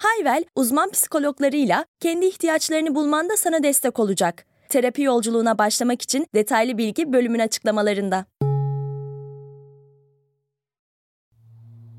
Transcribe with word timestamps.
Hayvel, 0.00 0.44
uzman 0.56 0.90
psikologlarıyla 0.90 1.84
kendi 2.00 2.26
ihtiyaçlarını 2.26 2.94
bulmanda 2.94 3.36
sana 3.36 3.62
destek 3.62 3.98
olacak. 3.98 4.46
Terapi 4.68 5.02
yolculuğuna 5.02 5.58
başlamak 5.58 6.02
için 6.02 6.26
detaylı 6.34 6.78
bilgi 6.78 7.12
bölümün 7.12 7.38
açıklamalarında. 7.38 8.24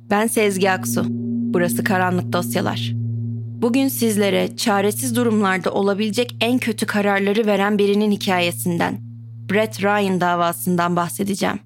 Ben 0.09 0.27
Sezgi 0.27 0.71
Aksu. 0.71 1.05
Burası 1.53 1.83
Karanlık 1.83 2.33
Dosyalar. 2.33 2.91
Bugün 3.61 3.87
sizlere 3.87 4.57
çaresiz 4.57 5.15
durumlarda 5.15 5.73
olabilecek 5.73 6.35
en 6.41 6.59
kötü 6.59 6.85
kararları 6.85 7.45
veren 7.45 7.77
birinin 7.77 8.11
hikayesinden, 8.11 8.99
Brett 9.51 9.83
Ryan 9.83 10.21
davasından 10.21 10.95
bahsedeceğim. 10.95 11.59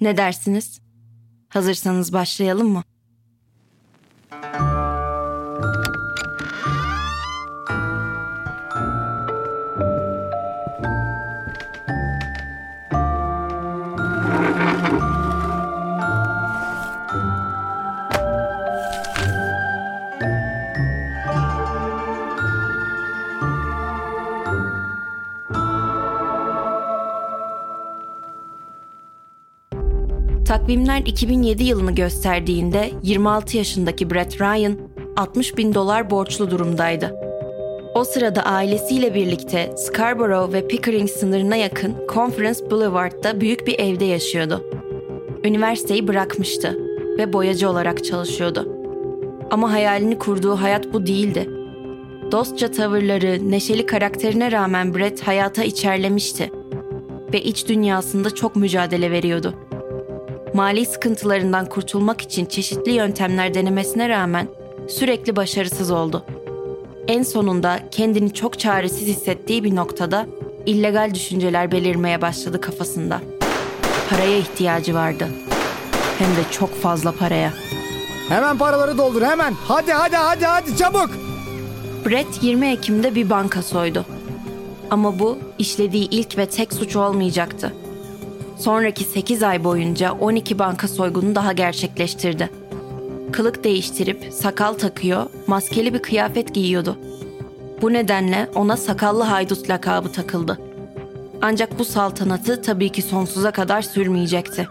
Ne 0.00 0.16
dersiniz? 0.16 0.80
Hazırsanız 1.48 2.12
başlayalım 2.12 2.68
mı? 2.68 2.82
Takvimler 30.44 31.02
2007 31.06 31.64
yılını 31.64 31.94
gösterdiğinde 31.94 32.90
26 33.02 33.56
yaşındaki 33.56 34.10
Brett 34.10 34.40
Ryan 34.40 34.78
60 35.16 35.56
bin 35.56 35.74
dolar 35.74 36.10
borçlu 36.10 36.50
durumdaydı. 36.50 37.14
O 37.94 38.04
sırada 38.04 38.42
ailesiyle 38.42 39.14
birlikte 39.14 39.74
Scarborough 39.76 40.52
ve 40.52 40.68
Pickering 40.68 41.10
sınırına 41.10 41.56
yakın 41.56 41.94
Conference 42.12 42.70
Boulevard'da 42.70 43.40
büyük 43.40 43.66
bir 43.66 43.78
evde 43.78 44.04
yaşıyordu. 44.04 44.64
Üniversiteyi 45.44 46.08
bırakmıştı 46.08 46.78
ve 47.18 47.32
boyacı 47.32 47.70
olarak 47.70 48.04
çalışıyordu. 48.04 48.68
Ama 49.50 49.72
hayalini 49.72 50.18
kurduğu 50.18 50.56
hayat 50.56 50.92
bu 50.92 51.06
değildi. 51.06 51.50
Dostça 52.32 52.70
tavırları, 52.70 53.50
neşeli 53.50 53.86
karakterine 53.86 54.52
rağmen 54.52 54.94
Brett 54.94 55.26
hayata 55.26 55.64
içerlemişti 55.64 56.50
ve 57.32 57.42
iç 57.42 57.68
dünyasında 57.68 58.34
çok 58.34 58.56
mücadele 58.56 59.10
veriyordu 59.10 59.54
mali 60.54 60.86
sıkıntılarından 60.86 61.68
kurtulmak 61.68 62.20
için 62.20 62.46
çeşitli 62.46 62.92
yöntemler 62.92 63.54
denemesine 63.54 64.08
rağmen 64.08 64.48
sürekli 64.88 65.36
başarısız 65.36 65.90
oldu. 65.90 66.24
En 67.08 67.22
sonunda 67.22 67.80
kendini 67.90 68.34
çok 68.34 68.58
çaresiz 68.58 69.08
hissettiği 69.08 69.64
bir 69.64 69.76
noktada 69.76 70.26
illegal 70.66 71.14
düşünceler 71.14 71.72
belirmeye 71.72 72.22
başladı 72.22 72.60
kafasında. 72.60 73.20
Paraya 74.10 74.38
ihtiyacı 74.38 74.94
vardı. 74.94 75.28
Hem 76.18 76.28
de 76.28 76.50
çok 76.50 76.74
fazla 76.74 77.12
paraya. 77.12 77.52
Hemen 78.28 78.58
paraları 78.58 78.98
doldur 78.98 79.22
hemen. 79.22 79.54
Hadi 79.68 79.92
hadi 79.92 80.16
hadi 80.16 80.44
hadi 80.44 80.76
çabuk. 80.76 81.10
Brett 82.06 82.42
20 82.42 82.66
Ekim'de 82.66 83.14
bir 83.14 83.30
banka 83.30 83.62
soydu. 83.62 84.04
Ama 84.90 85.18
bu 85.18 85.38
işlediği 85.58 86.08
ilk 86.10 86.38
ve 86.38 86.46
tek 86.46 86.72
suç 86.72 86.96
olmayacaktı. 86.96 87.72
Sonraki 88.64 89.04
8 89.04 89.42
ay 89.42 89.64
boyunca 89.64 90.12
12 90.12 90.58
banka 90.58 90.88
soygunu 90.88 91.34
daha 91.34 91.52
gerçekleştirdi. 91.52 92.50
Kılık 93.32 93.64
değiştirip 93.64 94.32
sakal 94.32 94.72
takıyor, 94.72 95.26
maskeli 95.46 95.94
bir 95.94 95.98
kıyafet 95.98 96.54
giyiyordu. 96.54 96.98
Bu 97.82 97.92
nedenle 97.92 98.48
ona 98.54 98.76
sakallı 98.76 99.22
haydut 99.22 99.70
lakabı 99.70 100.12
takıldı. 100.12 100.58
Ancak 101.42 101.78
bu 101.78 101.84
saltanatı 101.84 102.62
tabii 102.62 102.92
ki 102.92 103.02
sonsuza 103.02 103.50
kadar 103.50 103.82
sürmeyecekti. 103.82 104.68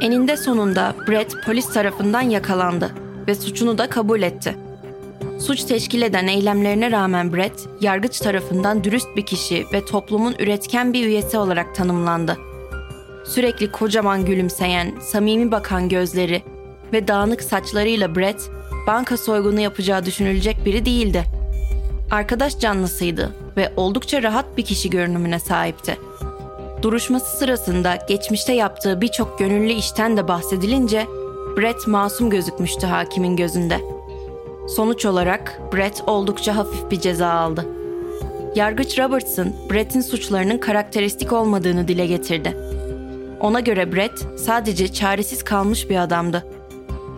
Eninde 0.00 0.36
sonunda 0.36 0.94
Brett 1.08 1.34
polis 1.46 1.72
tarafından 1.72 2.22
yakalandı 2.22 2.90
ve 3.28 3.34
suçunu 3.34 3.78
da 3.78 3.88
kabul 3.88 4.22
etti. 4.22 4.56
Suç 5.38 5.64
teşkil 5.64 6.02
eden 6.02 6.26
eylemlerine 6.26 6.90
rağmen 6.90 7.32
Brett, 7.32 7.68
yargıç 7.80 8.20
tarafından 8.20 8.84
dürüst 8.84 9.08
bir 9.16 9.26
kişi 9.26 9.64
ve 9.72 9.84
toplumun 9.84 10.34
üretken 10.38 10.92
bir 10.92 11.06
üyesi 11.06 11.38
olarak 11.38 11.74
tanımlandı. 11.74 12.38
Sürekli 13.24 13.72
kocaman 13.72 14.24
gülümseyen, 14.24 14.92
samimi 15.00 15.50
bakan 15.50 15.88
gözleri 15.88 16.42
ve 16.92 17.08
dağınık 17.08 17.42
saçlarıyla 17.42 18.16
Brett, 18.16 18.50
banka 18.86 19.16
soygunu 19.16 19.60
yapacağı 19.60 20.04
düşünülecek 20.04 20.64
biri 20.64 20.84
değildi. 20.86 21.24
Arkadaş 22.10 22.58
canlısıydı 22.58 23.34
ve 23.56 23.72
oldukça 23.76 24.22
rahat 24.22 24.56
bir 24.56 24.64
kişi 24.64 24.90
görünümüne 24.90 25.38
sahipti. 25.38 25.98
Duruşması 26.82 27.36
sırasında 27.36 27.98
geçmişte 28.08 28.52
yaptığı 28.52 29.00
birçok 29.00 29.38
gönüllü 29.38 29.72
işten 29.72 30.16
de 30.16 30.28
bahsedilince 30.28 31.06
Brett 31.56 31.86
masum 31.86 32.30
gözükmüştü 32.30 32.86
hakimin 32.86 33.36
gözünde. 33.36 33.80
Sonuç 34.68 35.06
olarak 35.06 35.60
Brett 35.74 36.02
oldukça 36.06 36.56
hafif 36.56 36.90
bir 36.90 37.00
ceza 37.00 37.28
aldı. 37.28 37.66
Yargıç 38.54 38.98
Robertson, 38.98 39.52
Brett'in 39.70 40.00
suçlarının 40.00 40.58
karakteristik 40.58 41.32
olmadığını 41.32 41.88
dile 41.88 42.06
getirdi 42.06 42.56
ona 43.40 43.60
göre 43.60 43.92
Brett 43.92 44.26
sadece 44.38 44.92
çaresiz 44.92 45.42
kalmış 45.42 45.90
bir 45.90 45.96
adamdı. 45.96 46.46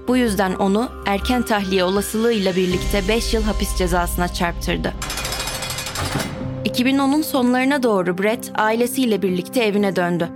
Bu 0.08 0.16
yüzden 0.16 0.54
onu 0.54 0.88
erken 1.06 1.42
tahliye 1.42 1.84
olasılığıyla 1.84 2.56
birlikte 2.56 3.08
5 3.08 3.34
yıl 3.34 3.42
hapis 3.42 3.76
cezasına 3.78 4.28
çarptırdı. 4.28 4.92
2010'un 6.64 7.22
sonlarına 7.22 7.82
doğru 7.82 8.18
Brett 8.18 8.52
ailesiyle 8.54 9.22
birlikte 9.22 9.64
evine 9.64 9.96
döndü. 9.96 10.28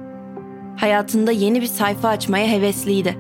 Hayatında 0.77 1.31
yeni 1.31 1.61
bir 1.61 1.67
sayfa 1.67 2.09
açmaya 2.09 2.49
hevesliydi. 2.49 3.17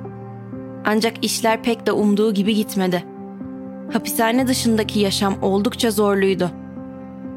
Ancak 0.87 1.25
işler 1.25 1.63
pek 1.63 1.87
de 1.87 1.93
umduğu 1.93 2.35
gibi 2.35 2.55
gitmedi. 2.55 3.05
Hapishane 3.93 4.47
dışındaki 4.47 5.01
yaşam 5.01 5.43
oldukça 5.43 5.91
zorluydu. 5.91 6.51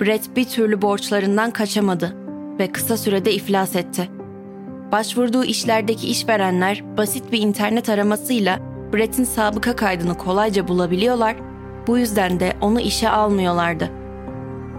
Brett 0.02 0.36
bir 0.36 0.46
türlü 0.46 0.82
borçlarından 0.82 1.52
kaçamadı 1.52 2.16
ve 2.60 2.72
kısa 2.72 2.98
sürede 2.98 3.34
iflas 3.34 3.76
etti. 3.76 4.10
Başvurduğu 4.94 5.44
işlerdeki 5.44 6.08
işverenler 6.08 6.84
basit 6.98 7.32
bir 7.32 7.42
internet 7.42 7.90
aramasıyla 7.90 8.60
Brett'in 8.94 9.24
sabıka 9.24 9.76
kaydını 9.76 10.18
kolayca 10.18 10.68
bulabiliyorlar, 10.68 11.36
bu 11.88 11.98
yüzden 11.98 12.40
de 12.40 12.54
onu 12.62 12.80
işe 12.80 13.10
almıyorlardı. 13.10 13.90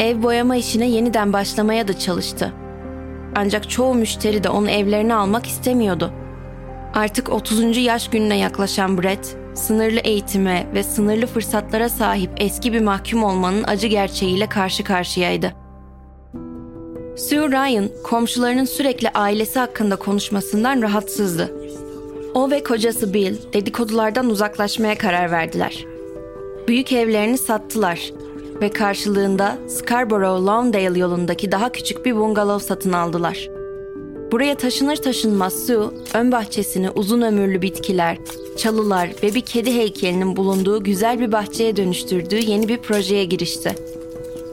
Ev 0.01 0.23
boyama 0.23 0.57
işine 0.57 0.89
yeniden 0.89 1.33
başlamaya 1.33 1.89
da 1.89 1.99
çalıştı. 1.99 2.53
Ancak 3.37 3.71
çoğu 3.71 3.95
müşteri 3.95 4.45
de 4.45 4.49
onu 4.49 4.71
evlerine 4.71 5.15
almak 5.15 5.47
istemiyordu. 5.47 6.13
Artık 6.95 7.33
30. 7.33 7.77
yaş 7.77 8.09
gününe 8.09 8.39
yaklaşan 8.39 9.03
Brett, 9.03 9.37
sınırlı 9.55 10.01
eğitime 10.01 10.67
ve 10.75 10.83
sınırlı 10.83 11.27
fırsatlara 11.27 11.89
sahip 11.89 12.31
eski 12.37 12.72
bir 12.72 12.81
mahkum 12.81 13.25
olmanın 13.25 13.65
acı 13.65 13.87
gerçeğiyle 13.87 14.49
karşı 14.49 14.84
karşıyaydı. 14.84 15.64
Sue 17.16 17.49
Ryan, 17.49 17.89
komşularının 18.03 18.65
sürekli 18.65 19.11
ailesi 19.11 19.59
hakkında 19.59 19.97
konuşmasından 19.97 20.83
rahatsızdı. 20.83 21.55
O 22.34 22.51
ve 22.51 22.63
kocası 22.63 23.15
Bill 23.15 23.37
dedikodulardan 23.53 24.31
uzaklaşmaya 24.31 24.99
karar 24.99 25.31
verdiler. 25.31 25.87
Büyük 26.69 26.93
evlerini 26.93 27.39
sattılar 27.39 28.13
ve 28.61 28.71
karşılığında 28.71 29.59
Scarborough 29.69 30.47
Lawndale 30.47 30.99
yolundaki 30.99 31.53
daha 31.53 31.72
küçük 31.72 32.07
bir 32.07 32.16
bungalov 32.16 32.59
satın 32.59 32.93
aldılar. 32.93 33.49
Buraya 34.33 34.55
taşınır 34.55 34.97
taşınmaz 34.97 35.67
Sue, 35.67 35.87
ön 36.15 36.33
bahçesini 36.33 36.91
uzun 36.91 37.22
ömürlü 37.22 37.63
bitkiler, 37.63 38.19
çalılar 38.57 39.10
ve 39.22 39.34
bir 39.34 39.41
kedi 39.41 39.75
heykelinin 39.75 40.37
bulunduğu 40.37 40.84
güzel 40.84 41.21
bir 41.21 41.33
bahçeye 41.33 41.77
dönüştürdüğü 41.77 42.51
yeni 42.51 42.69
bir 42.69 42.78
projeye 42.78 43.25
girişti. 43.25 43.75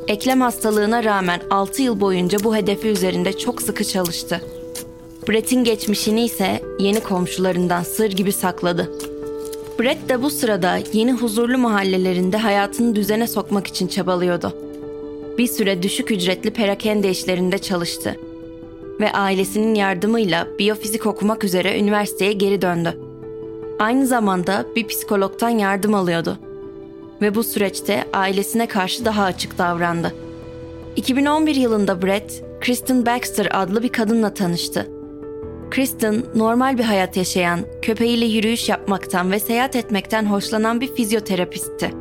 Eklem 0.07 0.41
hastalığına 0.41 1.03
rağmen 1.03 1.41
6 1.49 1.81
yıl 1.81 1.99
boyunca 1.99 2.37
bu 2.43 2.55
hedefi 2.55 2.87
üzerinde 2.87 3.37
çok 3.37 3.61
sıkı 3.61 3.83
çalıştı. 3.83 4.41
Brett'in 5.29 5.63
geçmişini 5.63 6.25
ise 6.25 6.61
yeni 6.79 6.99
komşularından 6.99 7.83
sır 7.83 8.11
gibi 8.11 8.31
sakladı. 8.31 8.91
Brett 9.79 10.09
de 10.09 10.21
bu 10.21 10.29
sırada 10.29 10.79
yeni 10.93 11.11
huzurlu 11.11 11.57
mahallelerinde 11.57 12.37
hayatını 12.37 12.95
düzene 12.95 13.27
sokmak 13.27 13.67
için 13.67 13.87
çabalıyordu. 13.87 14.53
bir 15.37 15.47
süre 15.47 15.83
düşük 15.83 16.11
ücretli 16.11 16.51
perakende 16.51 17.09
işlerinde 17.09 17.57
çalıştı 17.57 18.15
ve 18.99 19.11
ailesinin 19.11 19.75
yardımıyla 19.75 20.47
biyofizik 20.59 21.05
okumak 21.05 21.43
üzere 21.43 21.79
üniversiteye 21.79 22.33
geri 22.33 22.61
döndü. 22.61 22.97
Aynı 23.79 24.07
zamanda 24.07 24.65
bir 24.75 24.87
psikologtan 24.87 25.49
yardım 25.49 25.93
alıyordu 25.93 26.37
ve 27.21 27.35
bu 27.35 27.43
süreçte 27.43 28.05
ailesine 28.13 28.67
karşı 28.67 29.05
daha 29.05 29.23
açık 29.23 29.57
davrandı. 29.57 30.13
2011 30.95 31.55
yılında 31.55 32.01
Brett, 32.01 32.43
Kristen 32.61 33.05
Baxter 33.05 33.47
adlı 33.51 33.83
bir 33.83 33.89
kadınla 33.89 34.33
tanıştı. 34.33 34.87
Kristen, 35.71 36.23
normal 36.35 36.77
bir 36.77 36.83
hayat 36.83 37.17
yaşayan, 37.17 37.59
köpeğiyle 37.81 38.25
yürüyüş 38.25 38.69
yapmaktan 38.69 39.31
ve 39.31 39.39
seyahat 39.39 39.75
etmekten 39.75 40.25
hoşlanan 40.25 40.81
bir 40.81 40.95
fizyoterapistti. 40.95 41.91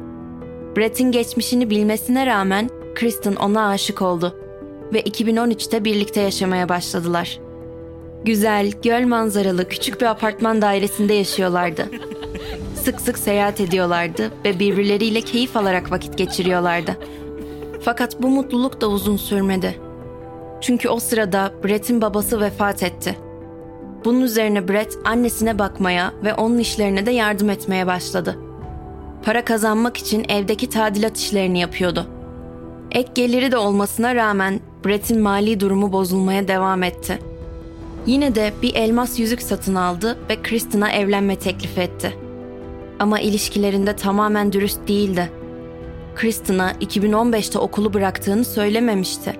Brett'in 0.76 1.12
geçmişini 1.12 1.70
bilmesine 1.70 2.26
rağmen 2.26 2.70
Kristen 2.94 3.34
ona 3.34 3.68
aşık 3.68 4.02
oldu 4.02 4.36
ve 4.92 5.00
2013'te 5.00 5.84
birlikte 5.84 6.20
yaşamaya 6.20 6.68
başladılar. 6.68 7.40
Güzel, 8.24 8.72
göl 8.82 9.06
manzaralı 9.06 9.68
küçük 9.68 10.00
bir 10.00 10.06
apartman 10.06 10.62
dairesinde 10.62 11.14
yaşıyorlardı. 11.14 11.88
Sık 12.84 13.00
sık 13.00 13.18
seyahat 13.18 13.60
ediyorlardı 13.60 14.32
ve 14.44 14.58
birbirleriyle 14.58 15.20
keyif 15.20 15.56
alarak 15.56 15.92
vakit 15.92 16.18
geçiriyorlardı. 16.18 16.96
Fakat 17.84 18.22
bu 18.22 18.28
mutluluk 18.28 18.80
da 18.80 18.88
uzun 18.88 19.16
sürmedi. 19.16 19.80
Çünkü 20.60 20.88
o 20.88 21.00
sırada 21.00 21.52
Brett'in 21.64 22.00
babası 22.00 22.40
vefat 22.40 22.82
etti. 22.82 23.16
Bunun 24.04 24.20
üzerine 24.20 24.68
Brett 24.68 24.98
annesine 25.04 25.58
bakmaya 25.58 26.12
ve 26.24 26.34
onun 26.34 26.58
işlerine 26.58 27.06
de 27.06 27.10
yardım 27.10 27.50
etmeye 27.50 27.86
başladı. 27.86 28.38
Para 29.24 29.44
kazanmak 29.44 29.96
için 29.96 30.24
evdeki 30.28 30.68
tadilat 30.68 31.16
işlerini 31.16 31.60
yapıyordu. 31.60 32.06
Ek 32.92 33.10
geliri 33.14 33.52
de 33.52 33.56
olmasına 33.56 34.14
rağmen 34.14 34.60
Brett'in 34.84 35.20
mali 35.20 35.60
durumu 35.60 35.92
bozulmaya 35.92 36.48
devam 36.48 36.82
etti. 36.82 37.18
Yine 38.06 38.34
de 38.34 38.52
bir 38.62 38.74
elmas 38.74 39.18
yüzük 39.18 39.42
satın 39.42 39.74
aldı 39.74 40.18
ve 40.30 40.42
Kristen'a 40.42 40.90
evlenme 40.92 41.36
teklif 41.36 41.78
etti. 41.78 42.29
Ama 43.00 43.20
ilişkilerinde 43.20 43.96
tamamen 43.96 44.52
dürüst 44.52 44.88
değildi. 44.88 45.30
Kristen'a 46.16 46.72
2015'te 46.72 47.58
okulu 47.58 47.94
bıraktığını 47.94 48.44
söylememişti. 48.44 49.36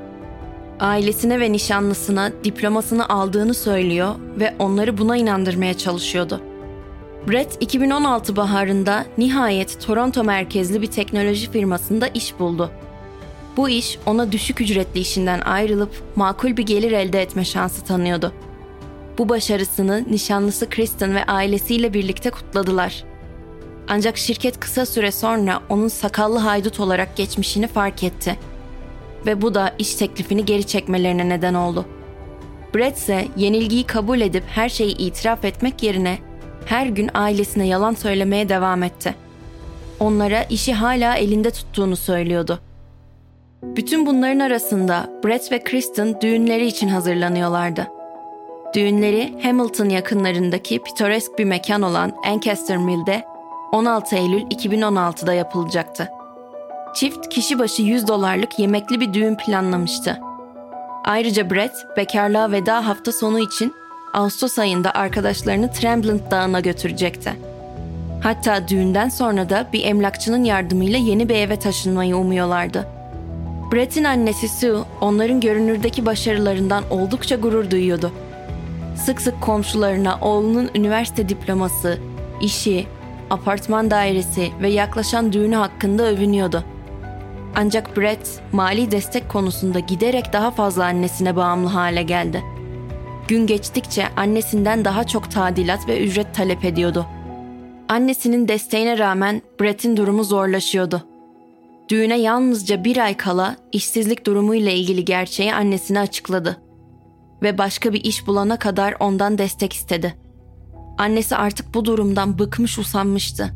Ailesine 0.80 1.40
ve 1.40 1.52
nişanlısına 1.52 2.32
diplomasını 2.44 3.08
aldığını 3.08 3.54
söylüyor 3.54 4.14
ve 4.38 4.54
onları 4.58 4.98
buna 4.98 5.16
inandırmaya 5.16 5.74
çalışıyordu. 5.78 6.40
Brett 7.28 7.56
2016 7.60 8.36
baharında 8.36 9.04
nihayet 9.18 9.80
Toronto 9.86 10.24
merkezli 10.24 10.82
bir 10.82 10.86
teknoloji 10.86 11.50
firmasında 11.50 12.08
iş 12.08 12.38
buldu. 12.38 12.70
Bu 13.56 13.68
iş 13.68 13.98
ona 14.06 14.32
düşük 14.32 14.60
ücretli 14.60 15.00
işinden 15.00 15.40
ayrılıp 15.40 16.02
makul 16.16 16.56
bir 16.56 16.66
gelir 16.66 16.92
elde 16.92 17.22
etme 17.22 17.44
şansı 17.44 17.84
tanıyordu. 17.84 18.32
Bu 19.18 19.28
başarısını 19.28 20.04
nişanlısı 20.10 20.70
Kristen 20.70 21.14
ve 21.14 21.24
ailesiyle 21.24 21.94
birlikte 21.94 22.30
kutladılar. 22.30 23.09
Ancak 23.92 24.19
şirket 24.19 24.60
kısa 24.60 24.87
süre 24.87 25.12
sonra 25.12 25.60
onun 25.69 25.88
sakallı 25.88 26.38
haydut 26.38 26.81
olarak 26.81 27.16
geçmişini 27.16 27.66
fark 27.66 28.04
etti. 28.04 28.37
Ve 29.26 29.42
bu 29.42 29.54
da 29.54 29.75
iş 29.78 29.94
teklifini 29.94 30.44
geri 30.44 30.66
çekmelerine 30.66 31.28
neden 31.28 31.54
oldu. 31.54 31.87
Brett 32.75 32.96
ise 32.96 33.28
yenilgiyi 33.37 33.84
kabul 33.84 34.20
edip 34.20 34.44
her 34.46 34.69
şeyi 34.69 34.96
itiraf 34.96 35.44
etmek 35.44 35.82
yerine 35.82 36.19
her 36.66 36.87
gün 36.87 37.10
ailesine 37.14 37.66
yalan 37.66 37.94
söylemeye 37.94 38.48
devam 38.48 38.82
etti. 38.82 39.14
Onlara 40.00 40.42
işi 40.42 40.72
hala 40.75 41.16
elinde 41.16 41.50
tuttuğunu 41.50 41.96
söylüyordu. 41.96 42.60
Bütün 43.62 44.06
bunların 44.06 44.40
arasında 44.40 45.10
Brett 45.25 45.52
ve 45.52 45.64
Kristen 45.64 46.20
düğünleri 46.20 46.66
için 46.66 46.88
hazırlanıyorlardı. 46.88 47.87
Düğünleri 48.75 49.34
Hamilton 49.42 49.88
yakınlarındaki 49.88 50.78
pitoresk 50.78 51.38
bir 51.38 51.44
mekan 51.44 51.82
olan 51.82 52.12
Ancaster 52.26 52.76
Mill'de 52.76 53.29
16 53.72 54.17
Eylül 54.17 54.43
2016'da 54.43 55.32
yapılacaktı. 55.32 56.08
Çift 56.94 57.28
kişi 57.28 57.58
başı 57.58 57.82
100 57.82 58.08
dolarlık 58.08 58.58
yemekli 58.58 59.00
bir 59.00 59.14
düğün 59.14 59.34
planlamıştı. 59.34 60.20
Ayrıca 61.05 61.50
Brett, 61.50 61.72
bekarlığa 61.96 62.52
veda 62.52 62.87
hafta 62.87 63.12
sonu 63.12 63.38
için 63.38 63.75
Ağustos 64.14 64.58
ayında 64.58 64.94
arkadaşlarını 64.94 65.72
Tremblant 65.72 66.31
Dağı'na 66.31 66.61
götürecekti. 66.61 67.32
Hatta 68.22 68.69
düğünden 68.69 69.08
sonra 69.08 69.50
da 69.50 69.67
bir 69.73 69.84
emlakçının 69.84 70.44
yardımıyla 70.44 70.99
yeni 70.99 71.28
bir 71.28 71.34
eve 71.34 71.58
taşınmayı 71.58 72.16
umuyorlardı. 72.16 72.87
Brett'in 73.73 74.05
annesi 74.05 74.49
Sue, 74.49 74.78
onların 75.00 75.40
görünürdeki 75.40 76.06
başarılarından 76.06 76.84
oldukça 76.90 77.37
gurur 77.37 77.70
duyuyordu. 77.70 78.12
Sık 78.96 79.20
sık 79.20 79.40
komşularına 79.40 80.19
oğlunun 80.20 80.70
üniversite 80.75 81.28
diploması, 81.28 81.99
işi, 82.40 82.87
apartman 83.30 83.90
dairesi 83.90 84.50
ve 84.62 84.68
yaklaşan 84.68 85.32
düğünü 85.32 85.56
hakkında 85.56 86.02
övünüyordu. 86.02 86.64
Ancak 87.56 87.96
Brett, 87.96 88.40
mali 88.52 88.90
destek 88.90 89.28
konusunda 89.28 89.78
giderek 89.78 90.32
daha 90.32 90.50
fazla 90.50 90.84
annesine 90.84 91.36
bağımlı 91.36 91.68
hale 91.68 92.02
geldi. 92.02 92.42
Gün 93.28 93.46
geçtikçe 93.46 94.08
annesinden 94.16 94.84
daha 94.84 95.06
çok 95.06 95.30
tadilat 95.30 95.88
ve 95.88 96.04
ücret 96.04 96.34
talep 96.34 96.64
ediyordu. 96.64 97.06
Annesinin 97.88 98.48
desteğine 98.48 98.98
rağmen 98.98 99.42
Brett'in 99.60 99.96
durumu 99.96 100.24
zorlaşıyordu. 100.24 101.02
Düğüne 101.88 102.18
yalnızca 102.18 102.84
bir 102.84 102.96
ay 102.96 103.16
kala 103.16 103.56
işsizlik 103.72 104.26
durumuyla 104.26 104.72
ilgili 104.72 105.04
gerçeği 105.04 105.54
annesine 105.54 106.00
açıkladı. 106.00 106.56
Ve 107.42 107.58
başka 107.58 107.92
bir 107.92 108.04
iş 108.04 108.26
bulana 108.26 108.56
kadar 108.58 108.94
ondan 109.00 109.38
destek 109.38 109.72
istedi. 109.72 110.14
Annesi 111.00 111.37
artık 111.37 111.75
bu 111.75 111.85
durumdan 111.85 112.38
bıkmış 112.38 112.79
usanmıştı. 112.79 113.55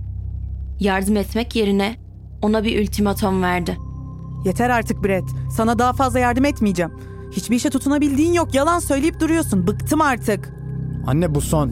Yardım 0.81 1.17
etmek 1.17 1.57
yerine 1.57 1.97
ona 2.43 2.65
bir 2.65 2.83
ultimatom 2.83 3.43
verdi. 3.43 3.77
Yeter 4.45 4.71
artık 4.71 5.05
Brett. 5.05 5.25
Sana 5.57 5.79
daha 5.79 5.93
fazla 5.93 6.19
yardım 6.19 6.45
etmeyeceğim. 6.45 6.93
Hiçbir 7.33 7.57
işe 7.57 7.71
tutunabildiğin 7.71 8.33
yok. 8.33 8.55
Yalan 8.55 8.79
söyleyip 8.79 9.21
duruyorsun. 9.21 9.67
Bıktım 9.67 10.01
artık. 10.01 10.53
Anne 11.07 11.35
bu 11.35 11.41
son. 11.41 11.71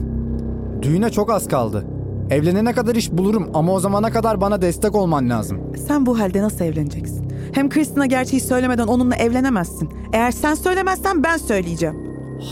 Düğüne 0.81 1.09
çok 1.09 1.31
az 1.31 1.47
kaldı. 1.47 1.85
Evlenene 2.29 2.73
kadar 2.73 2.95
iş 2.95 3.11
bulurum 3.11 3.49
ama 3.53 3.73
o 3.73 3.79
zamana 3.79 4.11
kadar 4.11 4.41
bana 4.41 4.61
destek 4.61 4.95
olman 4.95 5.29
lazım. 5.29 5.59
Sen 5.87 6.05
bu 6.05 6.19
halde 6.19 6.41
nasıl 6.41 6.65
evleneceksin? 6.65 7.31
Hem 7.53 7.69
Kristina 7.69 8.05
gerçeği 8.05 8.41
söylemeden 8.41 8.87
onunla 8.87 9.15
evlenemezsin. 9.15 9.89
Eğer 10.13 10.31
sen 10.31 10.53
söylemezsen 10.53 11.23
ben 11.23 11.37
söyleyeceğim. 11.37 11.95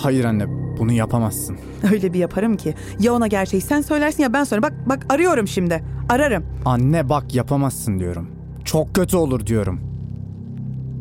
Hayır 0.01 0.25
anne, 0.25 0.60
bunu 0.81 0.91
yapamazsın. 0.91 1.57
Öyle 1.91 2.13
bir 2.13 2.19
yaparım 2.19 2.57
ki. 2.57 2.73
Ya 2.99 3.13
ona 3.13 3.27
gerçeği 3.27 3.61
sen 3.61 3.81
söylersin 3.81 4.23
ya 4.23 4.33
ben 4.33 4.43
söylerim. 4.43 4.63
Bak 4.63 4.89
bak 4.89 5.13
arıyorum 5.13 5.47
şimdi. 5.47 5.83
Ararım. 6.09 6.45
Anne 6.65 7.09
bak 7.09 7.35
yapamazsın 7.35 7.99
diyorum. 7.99 8.27
Çok 8.65 8.95
kötü 8.95 9.17
olur 9.17 9.45
diyorum. 9.45 9.79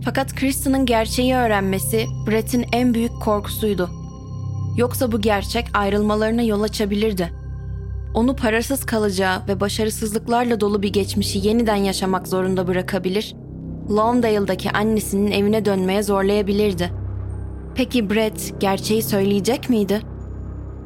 Fakat 0.04 0.34
Kristen'ın 0.34 0.86
gerçeği 0.86 1.34
öğrenmesi 1.34 2.06
Brett'in 2.26 2.64
en 2.72 2.94
büyük 2.94 3.12
korkusuydu. 3.22 3.90
Yoksa 4.76 5.12
bu 5.12 5.20
gerçek 5.20 5.66
ayrılmalarına 5.74 6.42
yol 6.42 6.62
açabilirdi. 6.62 7.32
Onu 8.14 8.36
parasız 8.36 8.84
kalacağı 8.86 9.42
ve 9.48 9.60
başarısızlıklarla 9.60 10.60
dolu 10.60 10.82
bir 10.82 10.92
geçmişi 10.92 11.48
yeniden 11.48 11.76
yaşamak 11.76 12.28
zorunda 12.28 12.66
bırakabilir, 12.66 13.34
Lawndale'daki 13.90 14.70
annesinin 14.70 15.30
evine 15.30 15.64
dönmeye 15.64 16.02
zorlayabilirdi. 16.02 16.99
Peki 17.80 18.10
Brett 18.10 18.60
gerçeği 18.60 19.02
söyleyecek 19.02 19.70
miydi? 19.70 20.02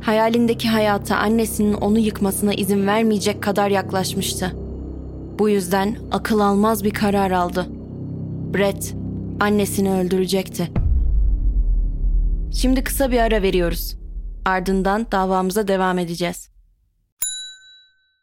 Hayalindeki 0.03 0.69
hayata 0.69 1.17
annesinin 1.17 1.73
onu 1.73 1.99
yıkmasına 1.99 2.55
izin 2.55 2.87
vermeyecek 2.87 3.43
kadar 3.43 3.71
yaklaşmıştı. 3.71 4.53
Bu 5.39 5.49
yüzden 5.49 5.99
akıl 6.13 6.41
almaz 6.41 6.85
bir 6.85 6.91
karar 6.91 7.31
aldı. 7.31 7.67
Brett 8.55 8.95
annesini 9.41 9.91
öldürecekti. 9.93 10.71
Şimdi 12.61 12.85
kısa 12.85 13.11
bir 13.11 13.19
ara 13.19 13.43
veriyoruz. 13.43 13.97
Ardından 14.45 15.07
davamıza 15.13 15.69
devam 15.69 15.99
edeceğiz. 15.99 16.51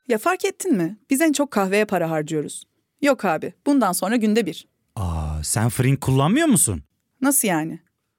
Ya 0.08 0.18
fark 0.18 0.46
ettin 0.46 0.78
mi? 0.78 1.00
Biz 1.10 1.22
en 1.22 1.32
çok 1.32 1.52
kahveye 1.52 1.86
para 1.86 2.10
harcıyoruz. 2.10 2.64
Yok 3.02 3.26
abi. 3.26 3.54
Bundan 3.66 3.92
sonra 3.92 4.16
günde 4.16 4.46
bir. 4.46 4.68
Aa, 4.96 5.44
sen 5.44 5.70
Frink 5.70 6.02
kullanmıyor 6.02 6.48
musun? 6.48 6.84
Nasıl 7.22 7.48
yani? 7.48 7.80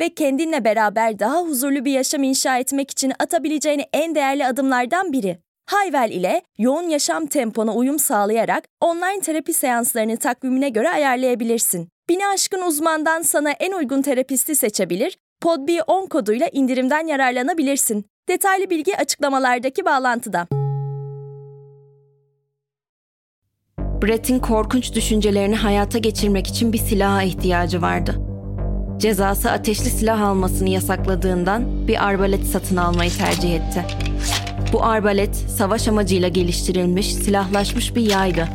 ve 0.00 0.14
kendinle 0.14 0.64
beraber 0.64 1.18
daha 1.18 1.42
huzurlu 1.42 1.84
bir 1.84 1.92
yaşam 1.92 2.22
inşa 2.22 2.58
etmek 2.58 2.90
için 2.90 3.12
atabileceğin 3.18 3.82
en 3.92 4.14
değerli 4.14 4.46
adımlardan 4.46 5.12
biri. 5.12 5.38
Hayvel 5.66 6.10
ile 6.10 6.42
yoğun 6.58 6.88
yaşam 6.88 7.26
tempona 7.26 7.74
uyum 7.74 7.98
sağlayarak 7.98 8.64
online 8.80 9.20
terapi 9.20 9.52
seanslarını 9.52 10.16
takvimine 10.16 10.68
göre 10.68 10.90
ayarlayabilirsin. 10.90 11.88
Bini 12.08 12.26
aşkın 12.26 12.62
uzmandan 12.62 13.22
sana 13.22 13.50
en 13.50 13.72
uygun 13.72 14.02
terapisti 14.02 14.54
seçebilir, 14.56 15.18
podb10 15.42 16.08
koduyla 16.08 16.48
indirimden 16.52 17.06
yararlanabilirsin. 17.06 18.04
Detaylı 18.28 18.70
bilgi 18.70 18.96
açıklamalardaki 18.96 19.84
bağlantıda. 19.84 20.46
Brett'in 24.02 24.38
korkunç 24.38 24.94
düşüncelerini 24.94 25.56
hayata 25.56 25.98
geçirmek 25.98 26.46
için 26.46 26.72
bir 26.72 26.78
silaha 26.78 27.22
ihtiyacı 27.22 27.82
vardı. 27.82 28.27
Cezası 28.98 29.50
ateşli 29.50 29.90
silah 29.90 30.20
almasını 30.20 30.68
yasakladığından 30.68 31.88
bir 31.88 32.06
arbalet 32.06 32.46
satın 32.46 32.76
almayı 32.76 33.10
tercih 33.10 33.54
etti. 33.54 33.86
Bu 34.72 34.84
arbalet 34.84 35.36
savaş 35.36 35.88
amacıyla 35.88 36.28
geliştirilmiş, 36.28 37.14
silahlaşmış 37.14 37.96
bir 37.96 38.10
yaydı 38.10 38.48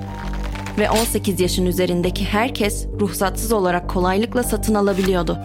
ve 0.78 0.90
18 0.90 1.40
yaşın 1.40 1.66
üzerindeki 1.66 2.26
herkes 2.26 2.88
ruhsatsız 3.00 3.52
olarak 3.52 3.90
kolaylıkla 3.90 4.44
satın 4.44 4.76
alabiliyordu. 4.76 5.38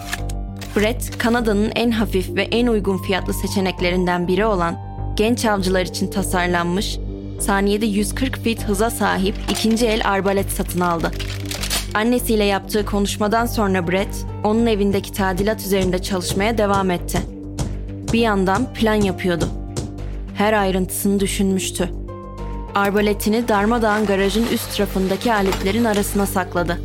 Brett, 0.77 1.19
Kanada'nın 1.19 1.73
en 1.75 1.91
hafif 1.91 2.35
ve 2.35 2.43
en 2.43 2.67
uygun 2.67 2.99
fiyatlı 2.99 3.35
seçeneklerinden 3.35 4.29
biri 4.29 4.45
olan 4.45 4.79
genç 5.17 5.45
avcılar 5.45 5.83
için 5.83 6.11
tasarlanmış, 6.11 6.99
saniyede 7.41 7.87
140 7.87 8.39
fit 8.39 8.63
hıza 8.63 8.91
sahip 8.91 9.35
ikinci 9.51 9.87
el 9.87 10.01
arbalet 10.05 10.51
satın 10.51 10.81
aldı. 10.81 11.11
Annesiyle 11.95 12.45
yaptığı 12.45 12.87
konuşmadan 12.87 13.47
sonra 13.47 13.89
Brett, 13.89 14.27
onun 14.45 14.67
evindeki 14.67 15.13
tadilat 15.13 15.61
üzerinde 15.61 16.03
çalışmaya 16.03 16.59
devam 16.59 16.91
etti. 16.91 17.19
Bir 18.13 18.21
yandan 18.21 18.73
plan 18.75 18.95
yapıyordu. 18.95 19.45
Her 20.35 20.53
ayrıntısını 20.53 21.21
düşünmüştü. 21.21 21.89
Arbaletini 22.75 23.49
darmadağın 23.49 24.07
garajın 24.07 24.47
üst 24.53 24.77
tarafındaki 24.77 25.33
aletlerin 25.33 25.85
arasına 25.85 26.27
sakladı. 26.27 26.79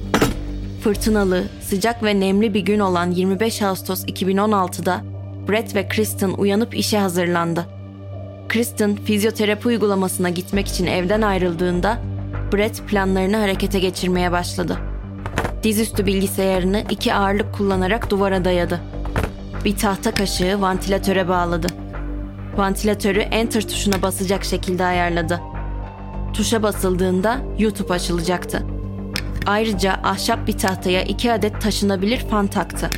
Fırtınalı, 0.84 1.44
sıcak 1.62 2.04
ve 2.04 2.20
nemli 2.20 2.54
bir 2.54 2.60
gün 2.62 2.80
olan 2.80 3.12
25 3.12 3.62
Ağustos 3.62 4.06
2016'da 4.06 5.02
Brett 5.50 5.76
ve 5.76 5.88
Kristen 5.88 6.30
uyanıp 6.30 6.76
işe 6.76 7.00
hazırlandı. 7.00 7.66
Kristen 8.50 8.96
fizyoterapi 8.96 9.68
uygulamasına 9.68 10.30
gitmek 10.30 10.68
için 10.68 10.86
evden 10.86 11.22
ayrıldığında 11.22 11.98
Brett 12.54 12.88
planlarını 12.88 13.38
harekete 13.38 13.80
geçirmeye 13.80 14.32
başladı. 14.32 14.93
Dizüstü 15.64 16.06
bilgisayarını 16.06 16.84
iki 16.90 17.14
ağırlık 17.14 17.54
kullanarak 17.54 18.10
duvara 18.10 18.46
dayadı. 18.46 18.80
Bir 19.66 19.78
tahta 19.78 20.14
kaşığı 20.14 20.62
vantilatöre 20.62 21.28
bağladı. 21.28 21.68
Vantilatörü 22.58 23.20
enter 23.20 23.68
tuşuna 23.68 24.02
basacak 24.02 24.44
şekilde 24.44 24.86
ayarladı. 24.86 25.40
Tuşa 26.34 26.64
basıldığında 26.64 27.38
YouTube 27.60 27.94
açılacaktı. 27.94 28.64
Ayrıca 29.46 29.94
ahşap 30.04 30.48
bir 30.48 30.58
tahtaya 30.58 31.04
iki 31.04 31.32
adet 31.32 31.62
taşınabilir 31.62 32.18
fan 32.18 32.48
taktı. 32.48 32.90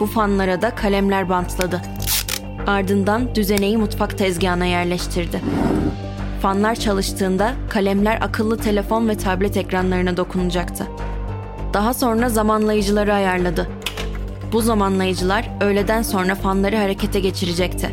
Bu 0.00 0.06
fanlara 0.06 0.62
da 0.62 0.74
kalemler 0.74 1.28
bantladı. 1.28 1.82
Ardından 2.66 3.34
düzeneyi 3.34 3.76
mutfak 3.76 4.18
tezgahına 4.18 4.66
yerleştirdi. 4.66 5.40
Fanlar 6.42 6.74
çalıştığında 6.74 7.52
kalemler 7.70 8.18
akıllı 8.20 8.58
telefon 8.58 9.08
ve 9.08 9.16
tablet 9.16 9.56
ekranlarına 9.56 10.16
dokunacaktı. 10.16 10.86
Daha 11.74 11.94
sonra 11.94 12.28
zamanlayıcıları 12.28 13.14
ayarladı. 13.14 13.68
Bu 14.52 14.60
zamanlayıcılar 14.60 15.50
öğleden 15.60 16.02
sonra 16.02 16.34
fanları 16.34 16.76
harekete 16.76 17.20
geçirecekti. 17.20 17.90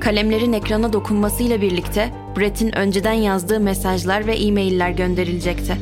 Kalemlerin 0.00 0.52
ekrana 0.52 0.92
dokunmasıyla 0.92 1.60
birlikte 1.60 2.10
Brett'in 2.36 2.76
önceden 2.76 3.12
yazdığı 3.12 3.60
mesajlar 3.60 4.26
ve 4.26 4.34
e-mailler 4.34 4.90
gönderilecekti. 4.90 5.76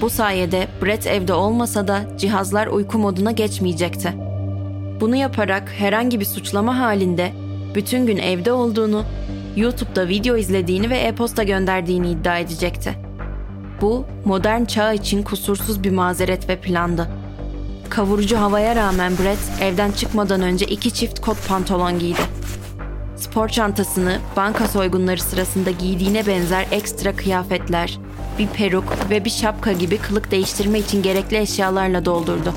Bu 0.00 0.10
sayede 0.10 0.66
Brett 0.82 1.06
evde 1.06 1.34
olmasa 1.34 1.88
da 1.88 2.00
cihazlar 2.18 2.66
uyku 2.66 2.98
moduna 2.98 3.30
geçmeyecekti. 3.30 4.12
Bunu 5.00 5.16
yaparak 5.16 5.72
herhangi 5.78 6.20
bir 6.20 6.24
suçlama 6.24 6.78
halinde 6.78 7.32
bütün 7.74 8.06
gün 8.06 8.16
evde 8.16 8.52
olduğunu, 8.52 9.04
YouTube'da 9.56 10.08
video 10.08 10.36
izlediğini 10.36 10.90
ve 10.90 10.98
e-posta 10.98 11.42
gönderdiğini 11.42 12.10
iddia 12.10 12.38
edecekti. 12.38 13.07
Bu 13.80 14.04
modern 14.24 14.64
çağ 14.64 14.92
için 14.92 15.22
kusursuz 15.22 15.84
bir 15.84 15.90
mazeret 15.90 16.48
ve 16.48 16.60
plandı. 16.60 17.08
Kavurucu 17.88 18.38
havaya 18.38 18.76
rağmen 18.76 19.12
Brett 19.18 19.62
evden 19.62 19.90
çıkmadan 19.90 20.42
önce 20.42 20.66
iki 20.66 20.90
çift 20.90 21.20
kot 21.20 21.48
pantolon 21.48 21.98
giydi. 21.98 22.20
Spor 23.16 23.48
çantasını 23.48 24.18
banka 24.36 24.68
soygunları 24.68 25.20
sırasında 25.20 25.70
giydiğine 25.70 26.26
benzer 26.26 26.66
ekstra 26.70 27.16
kıyafetler, 27.16 27.98
bir 28.38 28.46
peruk 28.46 28.84
ve 29.10 29.24
bir 29.24 29.30
şapka 29.30 29.72
gibi 29.72 29.98
kılık 29.98 30.30
değiştirme 30.30 30.78
için 30.78 31.02
gerekli 31.02 31.36
eşyalarla 31.36 32.04
doldurdu. 32.04 32.54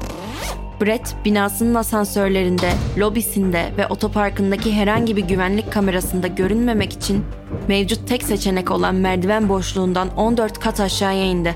Brett, 0.81 1.15
binasının 1.25 1.75
asansörlerinde, 1.75 2.71
lobisinde 2.97 3.71
ve 3.77 3.87
otoparkındaki 3.87 4.73
herhangi 4.73 5.15
bir 5.15 5.21
güvenlik 5.21 5.71
kamerasında 5.71 6.27
görünmemek 6.27 6.93
için 6.93 7.25
mevcut 7.67 8.07
tek 8.07 8.23
seçenek 8.23 8.71
olan 8.71 8.95
merdiven 8.95 9.49
boşluğundan 9.49 10.17
14 10.17 10.59
kat 10.59 10.79
aşağıya 10.79 11.23
indi 11.23 11.55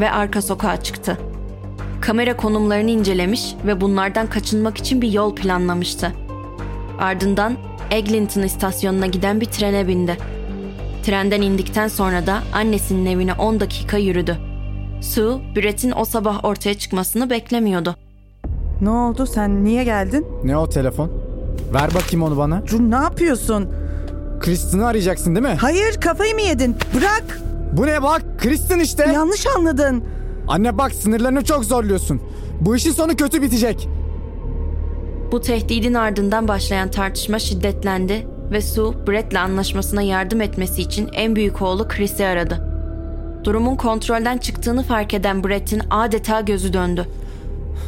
ve 0.00 0.10
arka 0.10 0.42
sokağa 0.42 0.82
çıktı. 0.82 1.18
Kamera 2.00 2.36
konumlarını 2.36 2.90
incelemiş 2.90 3.54
ve 3.66 3.80
bunlardan 3.80 4.26
kaçınmak 4.26 4.78
için 4.78 5.02
bir 5.02 5.12
yol 5.12 5.34
planlamıştı. 5.34 6.12
Ardından 6.98 7.56
Eglinton 7.90 8.42
istasyonuna 8.42 9.06
giden 9.06 9.40
bir 9.40 9.46
trene 9.46 9.88
bindi. 9.88 10.16
Trenden 11.02 11.42
indikten 11.42 11.88
sonra 11.88 12.26
da 12.26 12.38
annesinin 12.52 13.06
evine 13.06 13.32
10 13.32 13.60
dakika 13.60 13.96
yürüdü. 13.96 14.36
Sue, 15.00 15.38
Brett'in 15.56 15.92
o 15.96 16.04
sabah 16.04 16.44
ortaya 16.44 16.74
çıkmasını 16.74 17.30
beklemiyordu. 17.30 18.07
Ne 18.80 18.90
oldu 18.90 19.26
sen 19.26 19.64
niye 19.64 19.84
geldin? 19.84 20.26
Ne 20.44 20.56
o 20.56 20.68
telefon? 20.68 21.10
Ver 21.74 21.94
bakayım 21.94 22.22
onu 22.22 22.36
bana. 22.36 22.62
Dur 22.70 22.80
ne 22.80 22.94
yapıyorsun? 22.94 23.68
Kristen'i 24.40 24.84
arayacaksın 24.84 25.34
değil 25.34 25.46
mi? 25.46 25.56
Hayır 25.60 26.00
kafayı 26.00 26.34
mı 26.34 26.40
yedin? 26.40 26.76
Bırak. 26.96 27.40
Bu 27.72 27.86
ne 27.86 28.02
bak? 28.02 28.22
Kristen 28.38 28.78
işte. 28.78 29.12
Yanlış 29.12 29.46
anladın. 29.56 30.04
Anne 30.48 30.78
bak 30.78 30.92
sınırlarını 30.92 31.44
çok 31.44 31.64
zorluyorsun. 31.64 32.20
Bu 32.60 32.76
işin 32.76 32.92
sonu 32.92 33.16
kötü 33.16 33.42
bitecek. 33.42 33.88
Bu 35.32 35.40
tehdidin 35.40 35.94
ardından 35.94 36.48
başlayan 36.48 36.90
tartışma 36.90 37.38
şiddetlendi 37.38 38.26
ve 38.50 38.60
Sue, 38.62 39.06
Brett'le 39.06 39.36
anlaşmasına 39.36 40.02
yardım 40.02 40.40
etmesi 40.40 40.82
için 40.82 41.08
en 41.12 41.36
büyük 41.36 41.62
oğlu 41.62 41.88
Chris'i 41.88 42.26
aradı. 42.26 42.64
Durumun 43.44 43.76
kontrolden 43.76 44.38
çıktığını 44.38 44.82
fark 44.82 45.14
eden 45.14 45.44
Brett'in 45.44 45.82
adeta 45.90 46.40
gözü 46.40 46.72
döndü. 46.72 47.06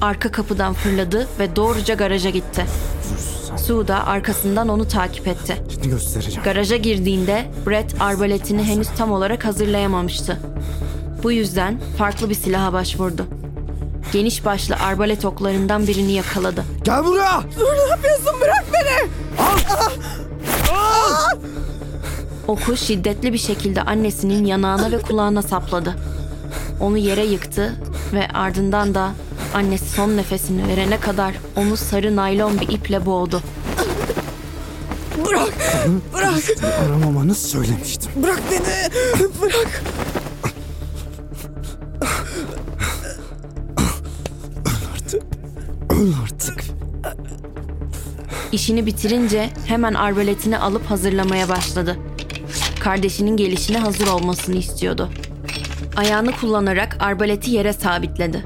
Arka 0.01 0.33
kapıdan 0.33 0.75
fırladı 0.75 1.29
ve 1.39 1.57
doğruca 1.57 1.95
garaja 1.95 2.31
gitti. 2.31 2.67
Sue 3.67 3.89
da 3.89 4.07
arkasından 4.07 4.69
onu 4.69 4.89
takip 4.89 5.29
etti. 5.29 5.63
Göstereceğim. 5.85 6.43
Garaja 6.45 6.77
girdiğinde 6.77 7.51
Brett 7.67 7.95
arbaletini 8.01 8.63
henüz 8.65 8.89
tam 8.99 9.13
olarak 9.13 9.45
hazırlayamamıştı. 9.45 10.39
Bu 11.23 11.33
yüzden 11.33 11.81
farklı 11.99 12.31
bir 12.31 12.35
silaha 12.35 12.73
başvurdu. 12.73 13.27
Geniş 14.13 14.45
başlı 14.45 14.77
arbalet 14.77 15.25
oklarından 15.25 15.87
birini 15.87 16.13
yakaladı. 16.13 16.65
Gel 16.85 17.05
buraya. 17.05 17.43
Oku 22.49 22.77
şiddetli 22.77 23.33
bir 23.33 23.39
şekilde 23.39 23.83
annesinin 23.83 24.45
yanağına 24.45 24.93
ve 24.93 24.99
kulağına 24.99 25.43
sapladı. 25.43 25.95
Onu 26.81 26.99
yere 26.99 27.27
yıktı 27.27 27.75
ve 28.13 28.29
ardından 28.29 28.95
da 28.95 29.11
annesi 29.55 29.89
son 29.91 30.17
nefesini 30.17 30.69
verene 30.69 31.01
kadar 31.01 31.35
onu 31.57 31.77
sarı 31.77 32.17
naylon 32.17 32.61
bir 32.61 32.69
iple 32.69 33.07
boğdu. 33.07 33.43
Aramamanı 36.87 37.35
söylemiştim. 37.35 38.11
Bırak 38.23 38.41
beni. 38.51 38.91
Bırak. 39.43 39.83
Öl 45.91 46.13
artık. 46.25 46.65
İşini 48.53 48.87
bitirince 48.87 49.51
hemen 49.67 49.95
arbaletini 49.95 50.59
alıp 50.59 50.91
hazırlamaya 50.91 51.49
başladı. 51.49 51.97
Kardeşinin 52.81 53.37
gelişine 53.37 53.79
hazır 53.79 54.07
olmasını 54.07 54.57
istiyordu. 54.57 55.11
Ayağını 55.97 56.33
kullanarak 56.33 56.97
arbaleti 57.01 57.51
yere 57.51 57.73
sabitledi. 57.73 58.45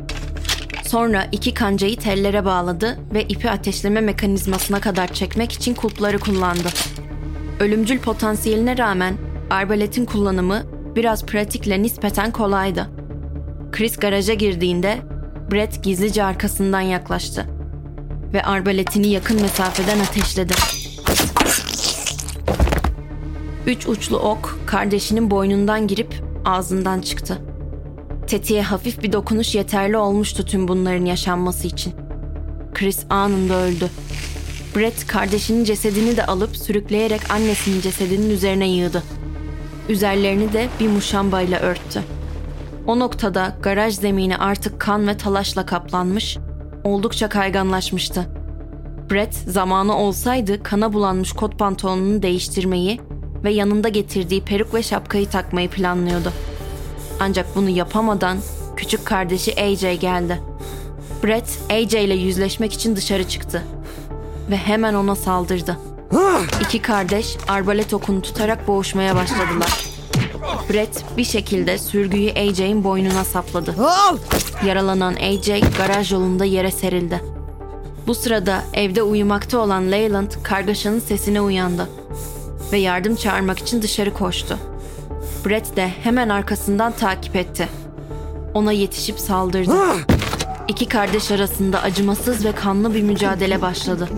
Sonra 0.94 1.26
iki 1.32 1.54
kancayı 1.54 1.96
tellere 1.96 2.44
bağladı 2.44 2.98
ve 3.14 3.22
ipi 3.22 3.50
ateşleme 3.50 4.00
mekanizmasına 4.00 4.80
kadar 4.80 5.08
çekmek 5.08 5.52
için 5.52 5.74
kulpları 5.74 6.18
kullandı. 6.18 6.68
Ölümcül 7.60 7.98
potansiyeline 7.98 8.78
rağmen 8.78 9.14
arbaletin 9.50 10.04
kullanımı 10.04 10.62
biraz 10.96 11.26
pratikle 11.26 11.82
nispeten 11.82 12.30
kolaydı. 12.30 12.90
Chris 13.72 13.96
garaja 13.96 14.34
girdiğinde 14.34 14.98
Brett 15.52 15.84
gizlice 15.84 16.24
arkasından 16.24 16.80
yaklaştı 16.80 17.46
ve 18.32 18.42
arbaletini 18.42 19.08
yakın 19.08 19.42
mesafeden 19.42 19.98
ateşledi. 19.98 20.54
Üç 23.66 23.86
uçlu 23.86 24.18
ok 24.18 24.58
kardeşinin 24.66 25.30
boynundan 25.30 25.86
girip 25.86 26.14
ağzından 26.44 27.00
çıktı. 27.00 27.53
Tetiğe 28.34 28.62
hafif 28.62 29.02
bir 29.02 29.12
dokunuş 29.12 29.54
yeterli 29.54 29.96
olmuştu 29.96 30.44
tüm 30.44 30.68
bunların 30.68 31.04
yaşanması 31.04 31.66
için. 31.66 31.94
Chris 32.74 33.04
anında 33.10 33.54
öldü. 33.54 33.90
Brett 34.76 35.06
kardeşinin 35.06 35.64
cesedini 35.64 36.16
de 36.16 36.26
alıp 36.26 36.56
sürükleyerek 36.56 37.30
annesinin 37.30 37.80
cesedinin 37.80 38.30
üzerine 38.30 38.68
yığdı. 38.68 39.02
Üzerlerini 39.88 40.52
de 40.52 40.68
bir 40.80 40.88
muşambayla 40.88 41.60
örttü. 41.60 42.02
O 42.86 42.98
noktada 42.98 43.56
garaj 43.62 43.94
zemini 43.94 44.36
artık 44.36 44.80
kan 44.80 45.08
ve 45.08 45.16
talaşla 45.16 45.66
kaplanmış, 45.66 46.38
oldukça 46.84 47.28
kayganlaşmıştı. 47.28 48.26
Brett 49.10 49.34
zamanı 49.34 49.96
olsaydı 49.96 50.62
kana 50.62 50.92
bulanmış 50.92 51.32
kot 51.32 51.58
pantolonunu 51.58 52.22
değiştirmeyi 52.22 53.00
ve 53.44 53.52
yanında 53.52 53.88
getirdiği 53.88 54.44
peruk 54.44 54.74
ve 54.74 54.82
şapkayı 54.82 55.28
takmayı 55.28 55.70
planlıyordu. 55.70 56.32
Ancak 57.20 57.56
bunu 57.56 57.68
yapamadan 57.68 58.38
küçük 58.76 59.06
kardeşi 59.06 59.62
AJ 59.62 60.00
geldi. 60.00 60.40
Brett 61.24 61.58
AJ 61.70 61.94
ile 61.94 62.14
yüzleşmek 62.14 62.72
için 62.72 62.96
dışarı 62.96 63.28
çıktı 63.28 63.62
ve 64.50 64.56
hemen 64.56 64.94
ona 64.94 65.16
saldırdı. 65.16 65.78
İki 66.60 66.82
kardeş 66.82 67.36
arbalet 67.48 67.94
okunu 67.94 68.22
tutarak 68.22 68.68
boğuşmaya 68.68 69.14
başladılar. 69.16 69.84
Brett 70.70 71.04
bir 71.16 71.24
şekilde 71.24 71.78
sürgüyü 71.78 72.32
AJ'in 72.32 72.84
boynuna 72.84 73.24
sapladı. 73.24 73.74
Yaralanan 74.66 75.14
AJ 75.14 75.48
garaj 75.78 76.12
yolunda 76.12 76.44
yere 76.44 76.70
serildi. 76.70 77.20
Bu 78.06 78.14
sırada 78.14 78.62
evde 78.74 79.02
uyumakta 79.02 79.58
olan 79.58 79.92
Leyland 79.92 80.30
kargaşanın 80.42 81.00
sesine 81.00 81.40
uyandı 81.40 81.88
ve 82.72 82.78
yardım 82.78 83.16
çağırmak 83.16 83.58
için 83.58 83.82
dışarı 83.82 84.14
koştu. 84.14 84.58
Brett 85.46 85.76
de 85.76 85.88
hemen 86.02 86.28
arkasından 86.28 86.92
takip 86.92 87.36
etti. 87.36 87.68
Ona 88.54 88.72
yetişip 88.72 89.18
saldırdı. 89.18 89.72
İki 90.68 90.88
kardeş 90.88 91.30
arasında 91.30 91.82
acımasız 91.82 92.44
ve 92.44 92.52
kanlı 92.52 92.94
bir 92.94 93.02
mücadele 93.02 93.62
başladı. 93.62 94.08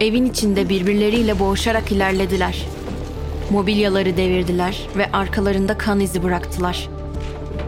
Evin 0.00 0.26
içinde 0.26 0.68
birbirleriyle 0.68 1.38
boğuşarak 1.38 1.92
ilerlediler. 1.92 2.66
Mobilyaları 3.50 4.16
devirdiler 4.16 4.88
ve 4.96 5.12
arkalarında 5.12 5.78
kan 5.78 6.00
izi 6.00 6.22
bıraktılar. 6.22 6.88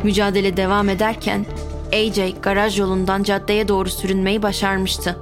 Mücadele 0.02 0.56
devam 0.56 0.88
ederken 0.88 1.46
AJ 1.92 2.34
garaj 2.42 2.78
yolundan 2.78 3.22
caddeye 3.22 3.68
doğru 3.68 3.90
sürünmeyi 3.90 4.42
başarmıştı. 4.42 5.16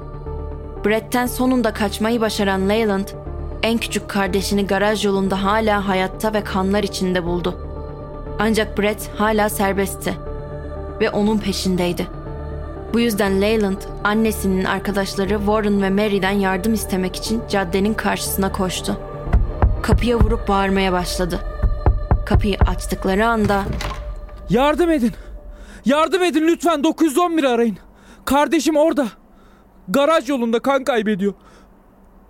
Brett'ten 0.84 1.26
sonunda 1.26 1.72
kaçmayı 1.72 2.20
başaran 2.20 2.68
Leyland, 2.68 3.08
en 3.62 3.78
küçük 3.78 4.08
kardeşini 4.08 4.66
garaj 4.66 5.04
yolunda 5.04 5.44
hala 5.44 5.88
hayatta 5.88 6.34
ve 6.34 6.44
kanlar 6.44 6.82
içinde 6.82 7.24
buldu. 7.24 7.54
Ancak 8.38 8.78
Brett 8.78 9.10
hala 9.16 9.48
serbestti 9.48 10.14
ve 11.00 11.10
onun 11.10 11.38
peşindeydi. 11.38 12.06
Bu 12.92 13.00
yüzden 13.00 13.40
Leyland, 13.40 13.82
annesinin 14.04 14.64
arkadaşları 14.64 15.38
Warren 15.38 15.82
ve 15.82 15.90
Mary'den 15.90 16.30
yardım 16.30 16.74
istemek 16.74 17.16
için 17.16 17.42
caddenin 17.48 17.94
karşısına 17.94 18.52
koştu. 18.52 19.00
Kapıya 19.82 20.20
vurup 20.20 20.48
bağırmaya 20.48 20.92
başladı. 20.92 21.40
Kapıyı 22.26 22.56
açtıkları 22.66 23.26
anda 23.26 23.64
Yardım 24.50 24.90
edin. 24.90 25.12
Yardım 25.84 26.22
edin 26.22 26.46
lütfen 26.46 26.84
911 26.84 27.44
arayın. 27.44 27.76
Kardeşim 28.24 28.76
orada. 28.76 29.06
Garaj 29.88 30.28
yolunda 30.28 30.58
kan 30.58 30.84
kaybediyor. 30.84 31.34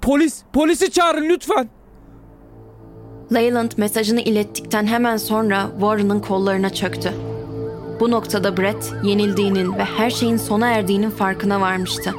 Polis, 0.02 0.42
polisi 0.52 0.90
çağırın 0.90 1.28
lütfen. 1.28 1.68
Leyland 3.34 3.72
mesajını 3.76 4.20
ilettikten 4.20 4.86
hemen 4.86 5.16
sonra 5.16 5.66
Warren'ın 5.72 6.20
kollarına 6.20 6.70
çöktü. 6.70 7.12
Bu 8.00 8.10
noktada 8.10 8.56
Brett 8.56 8.92
yenildiğinin 9.04 9.78
ve 9.78 9.84
her 9.84 10.10
şeyin 10.10 10.36
sona 10.36 10.68
erdiğinin 10.68 11.10
farkına 11.10 11.60
varmıştı. 11.60 12.14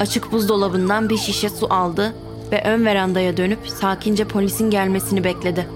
Açık 0.00 0.32
buzdolabından 0.32 1.08
bir 1.08 1.16
şişe 1.16 1.48
su 1.48 1.66
aldı 1.70 2.14
ve 2.52 2.62
ön 2.64 2.84
verandaya 2.84 3.36
dönüp 3.36 3.68
sakince 3.68 4.24
polisin 4.24 4.70
gelmesini 4.70 5.24
bekledi. 5.24 5.68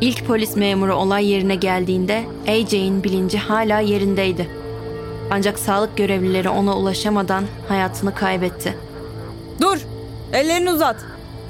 İlk 0.00 0.26
polis 0.26 0.56
memuru 0.56 0.94
olay 0.94 1.26
yerine 1.26 1.54
geldiğinde 1.54 2.24
AJ'in 2.48 3.04
bilinci 3.04 3.38
hala 3.38 3.80
yerindeydi. 3.80 4.48
Ancak 5.30 5.58
sağlık 5.58 5.96
görevlileri 5.96 6.48
ona 6.48 6.76
ulaşamadan 6.78 7.44
hayatını 7.68 8.14
kaybetti. 8.14 8.74
Dur! 9.60 9.97
Ellerini 10.32 10.70
uzat. 10.70 10.96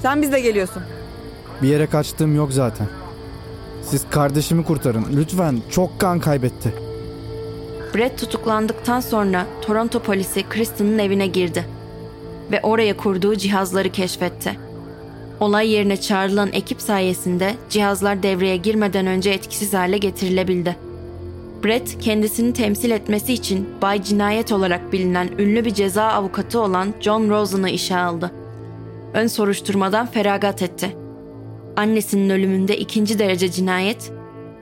Sen 0.03 0.23
bizle 0.23 0.41
geliyorsun. 0.41 0.83
Bir 1.63 1.69
yere 1.69 1.87
kaçtığım 1.87 2.37
yok 2.37 2.53
zaten. 2.53 2.87
Siz 3.83 4.03
kardeşimi 4.11 4.65
kurtarın. 4.65 5.07
Lütfen 5.17 5.59
çok 5.71 6.01
kan 6.01 6.21
kaybetti. 6.21 6.75
Brett 7.95 8.19
tutuklandıktan 8.19 9.01
sonra 9.01 9.47
Toronto 9.63 10.01
polisi 10.01 10.49
Kristen'ın 10.49 10.99
evine 10.99 11.27
girdi 11.27 11.65
ve 12.53 12.61
oraya 12.63 12.97
kurduğu 12.97 13.37
cihazları 13.37 13.93
keşfetti. 13.93 14.59
Olay 15.41 15.71
yerine 15.71 16.01
çağrılan 16.01 16.53
ekip 16.53 16.81
sayesinde 16.83 17.55
cihazlar 17.71 18.23
devreye 18.23 18.57
girmeden 18.57 19.07
önce 19.07 19.31
etkisiz 19.31 19.75
hale 19.75 19.99
getirilebildi. 19.99 20.77
Brett 21.65 21.99
kendisini 22.01 22.53
temsil 22.53 22.91
etmesi 22.91 23.33
için 23.33 23.69
Bay 23.83 24.03
Cinayet 24.03 24.53
olarak 24.53 24.93
bilinen 24.93 25.29
ünlü 25.39 25.65
bir 25.65 25.75
ceza 25.75 26.05
avukatı 26.05 26.61
olan 26.61 26.95
John 27.01 27.31
Rosen'ı 27.31 27.71
işe 27.71 27.97
aldı. 27.97 28.31
Ön 29.15 29.27
soruşturmadan 29.27 30.07
feragat 30.07 30.63
etti. 30.63 30.97
Annesinin 31.77 32.31
ölümünde 32.31 32.79
ikinci 32.79 33.19
derece 33.19 33.51
cinayet, 33.51 34.13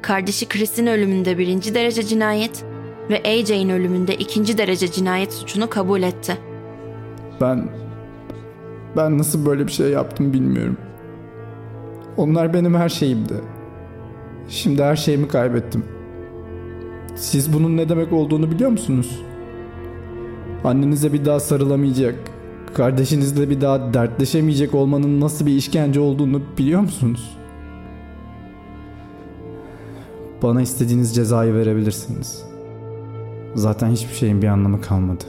kardeşi 0.03 0.49
Chris'in 0.49 0.87
ölümünde 0.87 1.39
birinci 1.39 1.75
derece 1.75 2.03
cinayet 2.03 2.65
ve 3.11 3.23
AJ'in 3.25 3.69
ölümünde 3.69 4.15
ikinci 4.15 4.59
derece 4.59 4.91
cinayet 4.91 5.33
suçunu 5.33 5.71
kabul 5.71 6.03
etti. 6.03 6.37
Ben... 7.41 7.69
Ben 8.97 9.19
nasıl 9.19 9.47
böyle 9.47 9.67
bir 9.67 9.73
şey 9.73 9.91
yaptım 9.91 10.33
bilmiyorum. 10.33 10.77
Onlar 12.17 12.55
benim 12.55 12.75
her 12.75 12.89
şeyimdi. 12.89 13.35
Şimdi 14.49 14.83
her 14.83 14.97
şeyimi 14.97 15.29
kaybettim. 15.29 15.85
Siz 17.17 17.53
bunun 17.53 17.77
ne 17.77 17.89
demek 17.89 18.13
olduğunu 18.13 18.51
biliyor 18.51 18.71
musunuz? 18.71 19.23
Annenize 20.65 21.13
bir 21.13 21.25
daha 21.25 21.41
sarılamayacak, 21.41 22.15
kardeşinizle 22.77 23.51
bir 23.51 23.61
daha 23.61 23.95
dertleşemeyecek 23.95 24.75
olmanın 24.75 25.21
nasıl 25.21 25.47
bir 25.47 25.53
işkence 25.53 26.01
olduğunu 26.01 26.43
biliyor 26.59 26.81
musunuz? 26.81 27.37
Bana 30.43 30.63
istediğiniz 30.63 31.15
cezayı 31.15 31.55
verebilirsiniz. 31.55 32.43
Zaten 33.55 33.91
hiçbir 33.91 34.15
şeyin 34.15 34.43
bir 34.43 34.47
anlamı 34.47 34.81
kalmadı. 34.81 35.25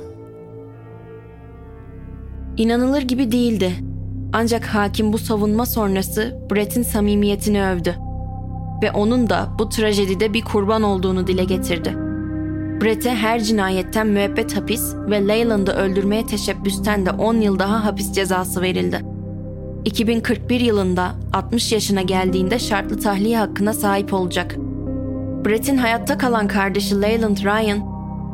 İnanılır 2.57 3.01
gibi 3.01 3.31
değildi. 3.31 3.71
Ancak 4.33 4.65
hakim 4.65 5.13
bu 5.13 5.17
savunma 5.17 5.65
sonrası 5.65 6.39
Brett'in 6.51 6.83
samimiyetini 6.83 7.65
övdü. 7.65 7.95
Ve 8.83 8.91
onun 8.91 9.29
da 9.29 9.49
bu 9.59 9.69
trajedide 9.69 10.33
bir 10.33 10.41
kurban 10.41 10.83
olduğunu 10.83 11.27
dile 11.27 11.43
getirdi. 11.43 12.06
Brett'e 12.81 13.15
her 13.15 13.39
cinayetten 13.39 14.07
müebbet 14.07 14.57
hapis 14.57 14.95
ve 15.09 15.27
Leyland'ı 15.27 15.71
öldürmeye 15.71 16.25
teşebbüsten 16.25 17.05
de 17.05 17.11
10 17.11 17.35
yıl 17.35 17.59
daha 17.59 17.85
hapis 17.85 18.13
cezası 18.13 18.61
verildi. 18.61 19.01
2041 19.85 20.59
yılında 20.59 21.11
60 21.33 21.71
yaşına 21.71 22.01
geldiğinde 22.01 22.59
şartlı 22.59 22.99
tahliye 22.99 23.37
hakkına 23.37 23.73
sahip 23.73 24.13
olacak. 24.13 24.55
Brett'in 25.45 25.77
hayatta 25.77 26.17
kalan 26.17 26.47
kardeşi 26.47 27.01
Leyland 27.01 27.37
Ryan, 27.37 27.79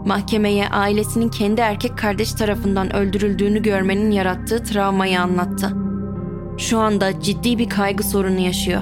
mahkemeye 0.05 0.69
ailesinin 0.69 1.29
kendi 1.29 1.61
erkek 1.61 1.97
kardeş 1.97 2.33
tarafından 2.33 2.95
öldürüldüğünü 2.95 3.61
görmenin 3.61 4.11
yarattığı 4.11 4.63
travmayı 4.63 5.21
anlattı. 5.21 5.73
Şu 6.57 6.79
anda 6.79 7.21
ciddi 7.21 7.57
bir 7.57 7.69
kaygı 7.69 8.03
sorunu 8.03 8.39
yaşıyor 8.39 8.81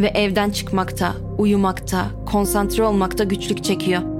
ve 0.00 0.06
evden 0.06 0.50
çıkmakta, 0.50 1.12
uyumakta, 1.38 2.06
konsantre 2.26 2.82
olmakta 2.82 3.24
güçlük 3.24 3.64
çekiyor. 3.64 4.13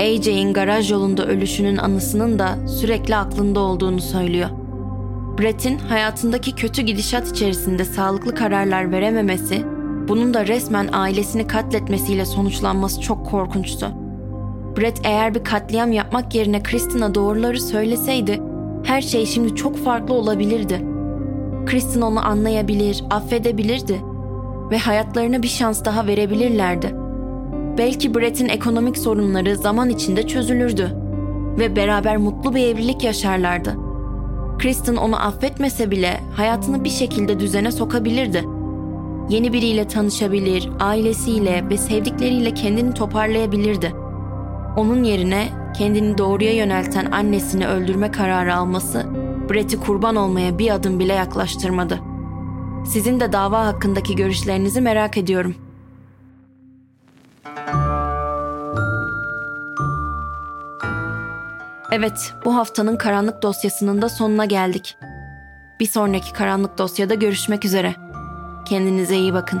AJ'in 0.00 0.52
garaj 0.52 0.90
yolunda 0.90 1.26
ölüşünün 1.26 1.76
anısının 1.76 2.38
da 2.38 2.68
sürekli 2.68 3.16
aklında 3.16 3.60
olduğunu 3.60 4.00
söylüyor. 4.00 4.48
Brett'in 5.38 5.78
hayatındaki 5.78 6.54
kötü 6.54 6.82
gidişat 6.82 7.28
içerisinde 7.28 7.84
sağlıklı 7.84 8.34
kararlar 8.34 8.92
verememesi, 8.92 9.66
bunun 10.08 10.34
da 10.34 10.46
resmen 10.46 10.88
ailesini 10.92 11.46
katletmesiyle 11.46 12.24
sonuçlanması 12.24 13.00
çok 13.00 13.26
korkunçtu. 13.26 13.86
Brett 14.78 15.00
eğer 15.04 15.34
bir 15.34 15.44
katliam 15.44 15.92
yapmak 15.92 16.34
yerine 16.34 16.62
Kristina 16.62 17.14
doğruları 17.14 17.60
söyleseydi, 17.60 18.40
her 18.84 19.02
şey 19.02 19.26
şimdi 19.26 19.54
çok 19.54 19.76
farklı 19.76 20.14
olabilirdi. 20.14 20.82
Kristen 21.66 22.00
onu 22.00 22.26
anlayabilir, 22.26 23.04
affedebilirdi 23.10 24.02
ve 24.70 24.78
hayatlarına 24.78 25.42
bir 25.42 25.48
şans 25.48 25.84
daha 25.84 26.06
verebilirlerdi. 26.06 27.01
Belki 27.78 28.14
Brett'in 28.14 28.48
ekonomik 28.48 28.98
sorunları 28.98 29.56
zaman 29.56 29.90
içinde 29.90 30.26
çözülürdü 30.26 30.96
ve 31.58 31.76
beraber 31.76 32.16
mutlu 32.16 32.54
bir 32.54 32.66
evlilik 32.66 33.04
yaşarlardı. 33.04 33.76
Kristen 34.58 34.96
onu 34.96 35.16
affetmese 35.16 35.90
bile 35.90 36.20
hayatını 36.36 36.84
bir 36.84 36.90
şekilde 36.90 37.40
düzene 37.40 37.72
sokabilirdi. 37.72 38.44
Yeni 39.28 39.52
biriyle 39.52 39.88
tanışabilir, 39.88 40.70
ailesiyle 40.80 41.64
ve 41.70 41.78
sevdikleriyle 41.78 42.54
kendini 42.54 42.94
toparlayabilirdi. 42.94 43.92
Onun 44.76 45.02
yerine 45.02 45.48
kendini 45.78 46.18
doğruya 46.18 46.52
yönelten 46.52 47.10
annesini 47.10 47.66
öldürme 47.66 48.10
kararı 48.10 48.54
alması 48.56 49.06
Brett'i 49.50 49.80
kurban 49.80 50.16
olmaya 50.16 50.58
bir 50.58 50.70
adım 50.70 50.98
bile 50.98 51.12
yaklaştırmadı. 51.12 52.00
Sizin 52.86 53.20
de 53.20 53.32
dava 53.32 53.66
hakkındaki 53.66 54.16
görüşlerinizi 54.16 54.80
merak 54.80 55.16
ediyorum. 55.16 55.54
Evet, 61.94 62.34
bu 62.44 62.56
haftanın 62.56 62.96
karanlık 62.96 63.42
dosyasının 63.42 64.02
da 64.02 64.08
sonuna 64.08 64.44
geldik. 64.44 64.96
Bir 65.80 65.86
sonraki 65.86 66.32
karanlık 66.32 66.78
dosyada 66.78 67.14
görüşmek 67.14 67.64
üzere. 67.64 67.94
Kendinize 68.64 69.16
iyi 69.16 69.34
bakın. 69.34 69.60